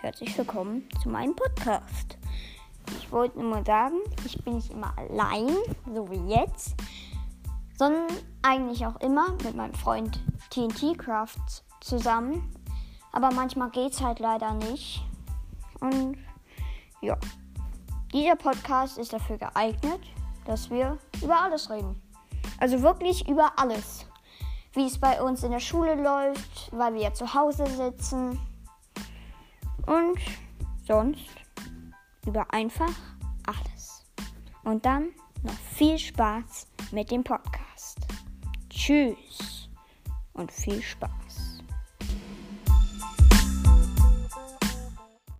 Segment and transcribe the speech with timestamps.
[0.00, 2.16] herzlich willkommen zu meinem Podcast.
[2.98, 5.48] Ich wollte nur mal sagen, ich bin nicht immer allein,
[5.92, 6.76] so wie jetzt,
[7.76, 8.06] sondern
[8.42, 12.48] eigentlich auch immer mit meinem Freund TNT Crafts zusammen.
[13.10, 15.04] Aber manchmal geht es halt leider nicht.
[15.80, 16.16] Und
[17.00, 17.18] ja,
[18.12, 20.00] dieser Podcast ist dafür geeignet,
[20.44, 22.00] dass wir über alles reden.
[22.60, 24.06] Also wirklich über alles.
[24.74, 28.38] Wie es bei uns in der Schule läuft, weil wir ja zu Hause sitzen.
[29.86, 30.18] Und
[30.86, 31.30] sonst
[32.26, 32.92] über einfach
[33.46, 34.04] alles.
[34.64, 35.08] Und dann
[35.42, 37.98] noch viel Spaß mit dem Podcast.
[38.68, 39.68] Tschüss
[40.34, 41.49] und viel Spaß.